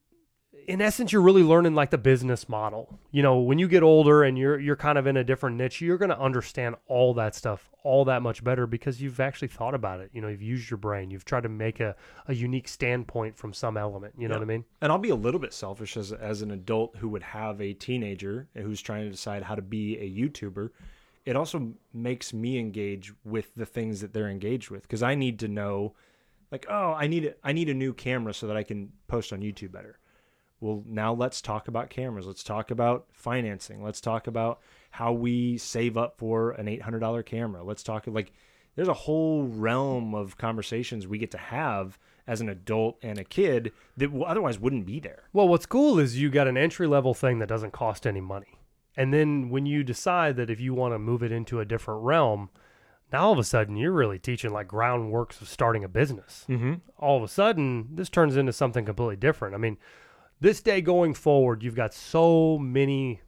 in 0.67 0.81
essence, 0.81 1.13
you're 1.13 1.23
really 1.23 1.43
learning 1.43 1.75
like 1.75 1.91
the 1.91 1.99
business 1.99 2.49
model. 2.49 2.99
You 3.11 3.23
know, 3.23 3.39
when 3.39 3.59
you 3.59 3.69
get 3.69 3.83
older 3.83 4.23
and 4.23 4.39
you're 4.39 4.59
you're 4.59 4.77
kind 4.77 4.99
of 4.99 5.07
in 5.07 5.17
a 5.17 5.25
different 5.25 5.57
niche, 5.57 5.81
you're 5.81 5.99
going 5.99 6.11
to 6.11 6.19
understand 6.19 6.77
all 6.87 7.15
that 7.15 7.35
stuff 7.35 7.69
all 7.85 8.05
that 8.05 8.23
much 8.23 8.45
better 8.45 8.67
because 8.67 9.03
you've 9.03 9.19
actually 9.19 9.49
thought 9.49 9.75
about 9.75 10.01
it. 10.01 10.11
You 10.13 10.21
know, 10.21 10.29
you've 10.29 10.43
used 10.43 10.71
your 10.71 10.79
brain. 10.79 11.11
You've 11.11 11.25
tried 11.25 11.43
to 11.43 11.49
make 11.49 11.81
a, 11.81 11.97
a 12.29 12.35
unique 12.35 12.69
standpoint 12.69 13.37
from 13.37 13.53
some 13.53 13.77
element. 13.77 14.15
You 14.17 14.29
know 14.29 14.35
Yeah. 14.35 14.39
what 14.39 14.45
I 14.45 14.47
mean? 14.47 14.65
And 14.81 14.93
I'll 14.93 14.99
be 14.99 15.11
a 15.11 15.17
little 15.17 15.41
bit 15.41 15.53
selfish 15.53 15.97
as 15.97 16.13
as 16.13 16.43
an 16.43 16.51
adult 16.51 16.97
who 16.97 17.09
would 17.09 17.23
have 17.25 17.61
a 17.61 17.73
teenager 17.73 18.49
who's 18.55 18.81
trying 18.81 19.05
to 19.05 19.11
decide 19.11 19.43
how 19.43 19.55
to 19.55 19.63
be 19.63 19.99
a 19.99 20.09
YouTuber. 20.11 20.71
It 21.25 21.37
also 21.37 21.73
makes 21.93 22.33
me 22.33 22.59
engage 22.59 23.13
with 23.25 23.55
the 23.55 23.67
things 23.67 24.01
that 24.01 24.13
they're 24.13 24.29
engaged 24.29 24.71
with 24.71 24.83
because 24.83 25.03
I 25.05 25.15
need 25.15 25.39
to 25.39 25.49
know, 25.49 25.95
like, 26.51 26.67
oh, 26.69 26.93
I 26.93 27.07
need 27.07 27.27
a, 27.27 27.35
I 27.45 27.53
need 27.53 27.69
a 27.69 27.75
new 27.75 27.93
camera 27.95 28.35
so 28.35 28.47
that 28.49 28.57
I 28.57 28.63
can 28.65 28.91
post 29.07 29.33
on 29.33 29.41
YouTube 29.41 29.71
better. 29.73 29.99
Well, 30.63 30.85
now 30.87 31.13
let's 31.13 31.43
talk 31.43 31.67
about 31.67 31.91
cameras. 31.91 32.25
Let's 32.25 32.45
talk 32.45 32.71
about 32.71 33.07
financing. 33.13 33.83
Let's 33.83 34.01
talk 34.01 34.29
about 34.29 34.61
how 34.91 35.13
we 35.13 35.59
save 35.59 35.97
up 35.97 36.17
for 36.17 36.53
an 36.53 36.67
$800 36.67 37.27
camera. 37.27 37.65
Let's 37.65 37.83
talk 37.83 38.07
like 38.07 38.33
there's 38.77 38.89
a 38.89 38.95
whole 38.95 39.43
realm 39.43 40.15
of 40.15 40.39
conversations 40.39 41.07
we 41.07 41.19
get 41.19 41.33
to 41.33 41.39
have 41.39 41.99
as 42.29 42.41
an 42.41 42.49
adult 42.49 42.97
and 43.03 43.19
a 43.19 43.25
kid 43.25 43.73
that 43.97 44.11
otherwise 44.25 44.61
wouldn't 44.61 44.87
be 44.87 45.01
there. 45.01 45.25
Well, 45.33 45.49
what's 45.49 45.67
cool 45.67 45.99
is 45.99 46.21
you 46.21 46.31
got 46.31 46.47
an 46.47 46.57
entry 46.57 46.87
level 46.87 47.13
thing 47.13 47.41
that 47.41 47.49
doesn't 47.49 47.73
cost 47.73 48.07
any 48.07 48.21
money. 48.21 48.61
And 48.97 49.13
then 49.13 49.51
when 49.51 49.67
you 49.67 49.83
decide 49.83 50.37
that 50.37 50.49
if 50.49 50.61
you 50.61 50.75
want 50.75 50.95
to 50.95 50.99
move 51.01 51.25
it 51.25 51.33
into 51.33 51.59
a 51.59 51.65
different 51.65 52.05
realm, 52.05 52.51
now 53.13 53.25
all 53.25 53.33
of 53.33 53.39
a 53.39 53.45
sudden 53.45 53.77
you're 53.77 53.91
really 53.91 54.21
teaching 54.21 54.53
like 54.53 54.69
groundworks 54.69 55.41
of 55.43 55.49
starting 55.49 55.83
a 55.83 55.89
business. 55.89 56.45
Mm-hmm. 56.49 56.75
All 56.99 57.17
of 57.17 57.25
a 57.25 57.29
sudden, 57.29 57.89
this 57.91 58.09
turns 58.09 58.37
into 58.37 58.53
something 58.53 58.85
completely 58.85 59.17
different. 59.17 59.57
I 59.57 59.59
mean, 59.59 59.77
this 60.43 60.61
day 60.61 60.81
going 60.81 61.15
forward, 61.15 61.63
you've 61.63 61.75
got 61.77 61.95
so 61.95 62.59
many. 62.59 63.21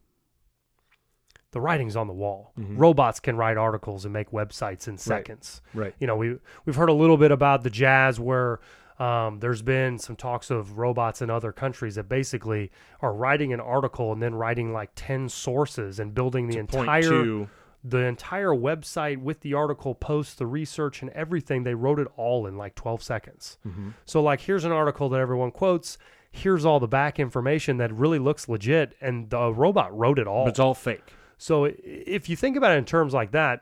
The 1.52 1.60
writing's 1.60 1.94
on 1.94 2.08
the 2.08 2.12
wall. 2.12 2.52
Mhm. 2.58 2.74
Robots 2.76 3.20
can 3.20 3.36
write 3.36 3.56
articles 3.56 4.04
and 4.04 4.12
make 4.12 4.30
websites 4.32 4.88
in 4.88 4.98
seconds. 4.98 5.62
Right. 5.72 5.94
You 6.00 6.06
know, 6.08 6.16
we 6.16 6.36
we've 6.64 6.74
heard 6.76 6.88
a 6.88 6.92
little 6.94 7.16
bit 7.16 7.30
about 7.30 7.62
the 7.62 7.70
jazz 7.70 8.18
where 8.18 8.58
um, 8.98 9.38
there's 9.40 9.62
been 9.62 9.98
some 9.98 10.14
talks 10.16 10.50
of 10.50 10.78
robots 10.78 11.20
in 11.22 11.28
other 11.30 11.50
countries 11.52 11.94
that 11.96 12.08
basically 12.08 12.70
are 13.00 13.12
writing 13.12 13.52
an 13.52 13.60
article 13.60 14.12
and 14.12 14.22
then 14.22 14.34
writing 14.36 14.72
like 14.72 14.90
10 14.94 15.28
sources 15.28 15.98
and 15.98 16.14
building 16.14 16.46
the 16.48 16.58
entire 16.58 17.48
the 17.86 17.98
entire 17.98 18.48
website 18.54 19.18
with 19.18 19.40
the 19.40 19.52
article 19.52 19.94
posts 19.96 20.34
the 20.36 20.46
research 20.46 21.02
and 21.02 21.10
everything 21.10 21.64
they 21.64 21.74
wrote 21.74 21.98
it 21.98 22.06
all 22.16 22.46
in 22.46 22.56
like 22.56 22.74
12 22.76 23.02
seconds 23.02 23.58
Mhm. 23.66 23.94
so 24.06 24.22
like 24.22 24.40
here's 24.42 24.64
an 24.64 24.72
article 24.72 25.08
that 25.10 25.20
everyone 25.20 25.50
quotes 25.50 25.98
here's 26.34 26.64
all 26.64 26.80
the 26.80 26.88
back 26.88 27.20
information 27.20 27.76
that 27.76 27.92
really 27.92 28.18
looks 28.18 28.48
legit 28.48 28.96
and 29.00 29.30
the 29.30 29.52
robot 29.52 29.96
wrote 29.96 30.18
it 30.18 30.26
all 30.26 30.44
but 30.44 30.50
it's 30.50 30.58
all 30.58 30.74
fake. 30.74 31.12
so 31.38 31.64
if 31.64 32.28
you 32.28 32.34
think 32.34 32.56
about 32.56 32.72
it 32.72 32.78
in 32.78 32.84
terms 32.84 33.14
like 33.14 33.30
that, 33.30 33.60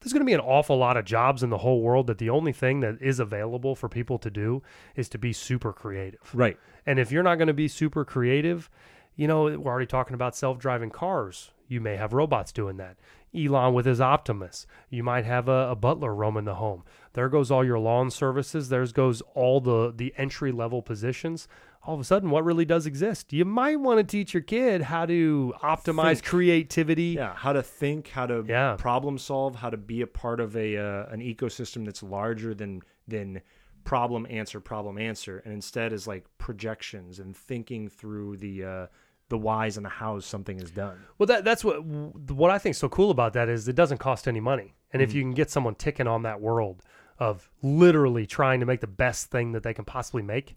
there's 0.00 0.12
going 0.12 0.20
to 0.20 0.26
be 0.26 0.34
an 0.34 0.40
awful 0.40 0.76
lot 0.76 0.98
of 0.98 1.06
jobs 1.06 1.42
in 1.42 1.48
the 1.48 1.58
whole 1.58 1.80
world 1.80 2.06
that 2.08 2.18
the 2.18 2.28
only 2.28 2.52
thing 2.52 2.80
that 2.80 3.00
is 3.00 3.18
available 3.18 3.74
for 3.74 3.88
people 3.88 4.18
to 4.18 4.30
do 4.30 4.62
is 4.94 5.08
to 5.08 5.16
be 5.16 5.32
super 5.32 5.72
creative. 5.72 6.20
Right. 6.34 6.58
And 6.84 6.98
if 6.98 7.10
you're 7.10 7.22
not 7.22 7.36
going 7.36 7.48
to 7.48 7.54
be 7.54 7.68
super 7.68 8.04
creative, 8.04 8.68
you 9.16 9.26
know, 9.26 9.44
we're 9.44 9.70
already 9.72 9.86
talking 9.86 10.12
about 10.12 10.36
self-driving 10.36 10.90
cars. 10.90 11.52
You 11.68 11.80
may 11.80 11.96
have 11.96 12.12
robots 12.12 12.52
doing 12.52 12.76
that. 12.76 12.98
Elon 13.34 13.74
with 13.74 13.86
his 13.86 14.00
Optimus. 14.00 14.66
You 14.90 15.02
might 15.02 15.24
have 15.24 15.48
a, 15.48 15.70
a 15.70 15.74
butler 15.76 16.14
roaming 16.14 16.44
the 16.44 16.54
home. 16.56 16.84
There 17.14 17.28
goes 17.28 17.50
all 17.50 17.64
your 17.64 17.78
lawn 17.78 18.10
services. 18.10 18.68
There's 18.68 18.92
goes 18.92 19.22
all 19.34 19.60
the 19.60 19.92
the 19.94 20.14
entry 20.16 20.52
level 20.52 20.82
positions. 20.82 21.48
All 21.86 21.94
of 21.94 22.00
a 22.00 22.04
sudden, 22.04 22.30
what 22.30 22.44
really 22.44 22.64
does 22.64 22.86
exist? 22.86 23.32
You 23.32 23.44
might 23.44 23.78
want 23.78 23.98
to 23.98 24.04
teach 24.04 24.32
your 24.32 24.42
kid 24.42 24.80
how 24.82 25.04
to 25.04 25.52
optimize 25.62 26.14
Think. 26.14 26.24
creativity. 26.24 27.14
Yeah, 27.18 27.34
how 27.34 27.52
to 27.52 27.62
think, 27.62 28.08
how 28.08 28.24
to 28.26 28.42
Yeah. 28.48 28.76
problem 28.78 29.18
solve, 29.18 29.56
how 29.56 29.68
to 29.68 29.76
be 29.76 30.00
a 30.00 30.06
part 30.06 30.40
of 30.40 30.56
a 30.56 30.76
uh, 30.78 31.06
an 31.10 31.20
ecosystem 31.20 31.84
that's 31.84 32.02
larger 32.02 32.54
than 32.54 32.80
than 33.06 33.42
problem 33.84 34.26
answer 34.30 34.60
problem 34.60 34.96
answer, 34.96 35.42
and 35.44 35.52
instead 35.52 35.92
is 35.92 36.06
like 36.06 36.24
projections 36.38 37.18
and 37.18 37.36
thinking 37.36 37.86
through 37.88 38.38
the 38.38 38.64
uh, 38.64 38.86
the 39.34 39.38
whys 39.38 39.76
and 39.76 39.84
the 39.84 39.90
hows 39.90 40.24
something 40.24 40.58
is 40.60 40.70
done. 40.70 40.96
Well, 41.18 41.26
that 41.26 41.44
that's 41.44 41.64
what 41.64 41.84
what 41.84 42.50
I 42.50 42.58
think 42.58 42.74
so 42.76 42.88
cool 42.88 43.10
about 43.10 43.32
that 43.34 43.48
is 43.48 43.66
it 43.68 43.76
doesn't 43.76 43.98
cost 43.98 44.28
any 44.28 44.40
money, 44.40 44.74
and 44.92 45.02
if 45.02 45.10
Mhm. 45.10 45.14
you 45.14 45.22
can 45.22 45.34
get 45.34 45.50
someone 45.50 45.74
ticking 45.74 46.06
on 46.06 46.22
that 46.22 46.40
world 46.40 46.82
of 47.18 47.48
literally 47.62 48.26
trying 48.26 48.60
to 48.60 48.66
make 48.66 48.80
the 48.80 48.86
best 48.86 49.30
thing 49.30 49.52
that 49.52 49.62
they 49.62 49.72
can 49.74 49.84
possibly 49.84 50.22
make, 50.22 50.56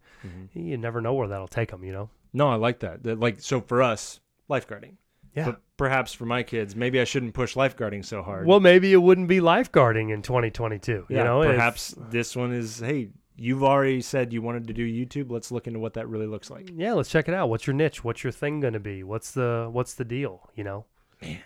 you 0.53 0.77
never 0.77 1.01
know 1.01 1.13
where 1.13 1.27
that'll 1.27 1.47
take 1.47 1.69
them. 1.71 1.83
You 1.83 1.91
know? 1.93 2.09
No, 2.33 2.49
I 2.49 2.55
like 2.55 2.79
that. 2.79 3.03
That, 3.03 3.19
Like 3.19 3.39
so 3.41 3.61
for 3.61 3.81
us, 3.83 4.19
lifeguarding. 4.49 4.93
Yeah. 5.35 5.45
But 5.45 5.61
perhaps 5.77 6.13
for 6.13 6.25
my 6.25 6.41
kids, 6.41 6.75
maybe 6.75 6.99
I 6.99 7.03
shouldn't 7.03 7.35
push 7.35 7.55
lifeguarding 7.55 8.03
so 8.03 8.23
hard. 8.23 8.47
well, 8.47 8.59
maybe 8.59 8.91
it 8.91 8.97
wouldn't 8.97 9.27
be 9.27 9.39
lifeguarding 9.39 10.11
in 10.11 10.23
2022. 10.23 11.05
yeah, 11.09 11.17
you 11.19 11.23
know, 11.23 11.41
if- 11.43 11.55
perhaps 11.55 11.93
this 12.09 12.35
one 12.35 12.51
is 12.51 12.79
hey, 12.79 13.09
you've 13.37 13.63
already 13.63 14.01
said 14.01 14.33
you 14.33 14.41
wanted 14.41 14.67
to 14.67 14.73
do 14.73 14.85
YouTube. 14.85 15.31
Let's 15.31 15.51
look 15.51 15.67
into 15.67 15.79
what 15.79 15.93
that 15.93 16.07
really 16.07 16.27
looks 16.27 16.49
like. 16.49 16.69
yeah, 16.75 16.93
let's 16.93 17.09
check 17.09 17.27
it 17.27 17.33
out. 17.33 17.49
What's 17.49 17.67
your 17.67 17.73
niche? 17.75 18.03
What's 18.03 18.23
your 18.23 18.31
thing 18.33 18.59
going 18.59 18.73
to 18.73 18.79
be? 18.79 19.03
What's 19.03 19.31
the 19.31 19.69
what's 19.71 19.93
the 19.93 20.05
deal? 20.05 20.49
You 20.55 20.63
know, 20.63 20.85
Man. 21.21 21.39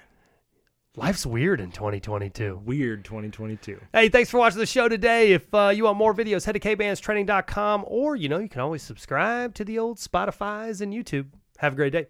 life's 0.95 1.25
weird 1.25 1.59
in 1.61 1.71
2022. 1.71 2.61
Weird 2.65 3.03
2022. 3.05 3.79
Hey, 3.93 4.09
thanks 4.09 4.29
for 4.29 4.37
watching 4.39 4.59
the 4.59 4.65
show 4.65 4.87
today. 4.89 5.33
If 5.33 5.53
uh, 5.53 5.69
you 5.75 5.83
want 5.83 5.97
more 5.97 6.13
videos, 6.13 6.45
head 6.45 6.53
to 6.53 6.59
kbandstraining.com 6.59 7.83
or, 7.87 8.15
you 8.15 8.29
know, 8.29 8.39
you 8.39 8.49
can 8.49 8.61
always 8.61 8.81
subscribe 8.83 9.53
to 9.55 9.65
the 9.65 9.77
old 9.77 9.97
Spotify's 9.97 10.81
and 10.81 10.93
YouTube. 10.93 11.27
Have 11.57 11.73
a 11.73 11.75
great 11.75 11.93
day. 11.93 12.07